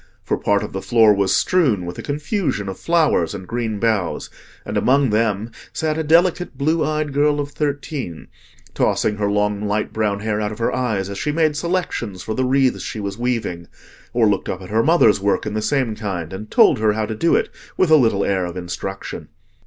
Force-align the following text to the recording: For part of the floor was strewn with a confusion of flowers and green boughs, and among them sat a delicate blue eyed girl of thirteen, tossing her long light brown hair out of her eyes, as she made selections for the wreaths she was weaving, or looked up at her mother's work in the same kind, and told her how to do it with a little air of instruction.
For 0.23 0.35
part 0.39 0.63
of 0.63 0.73
the 0.73 0.81
floor 0.81 1.13
was 1.13 1.35
strewn 1.35 1.85
with 1.85 1.99
a 1.99 2.01
confusion 2.01 2.67
of 2.67 2.79
flowers 2.79 3.35
and 3.35 3.47
green 3.47 3.77
boughs, 3.79 4.31
and 4.65 4.75
among 4.75 5.11
them 5.11 5.51
sat 5.73 5.95
a 5.95 6.01
delicate 6.03 6.57
blue 6.57 6.83
eyed 6.83 7.13
girl 7.13 7.39
of 7.39 7.51
thirteen, 7.51 8.27
tossing 8.73 9.17
her 9.17 9.29
long 9.29 9.61
light 9.67 9.93
brown 9.93 10.21
hair 10.21 10.41
out 10.41 10.51
of 10.51 10.57
her 10.57 10.73
eyes, 10.75 11.07
as 11.07 11.19
she 11.19 11.31
made 11.31 11.55
selections 11.55 12.23
for 12.23 12.33
the 12.33 12.45
wreaths 12.45 12.81
she 12.81 12.99
was 12.99 13.19
weaving, 13.19 13.67
or 14.11 14.25
looked 14.27 14.49
up 14.49 14.63
at 14.63 14.69
her 14.71 14.81
mother's 14.81 15.19
work 15.19 15.45
in 15.45 15.53
the 15.53 15.61
same 15.61 15.95
kind, 15.95 16.33
and 16.33 16.49
told 16.49 16.79
her 16.79 16.93
how 16.93 17.05
to 17.05 17.13
do 17.13 17.35
it 17.35 17.49
with 17.77 17.91
a 17.91 17.95
little 17.95 18.25
air 18.25 18.45
of 18.47 18.57
instruction. 18.57 19.27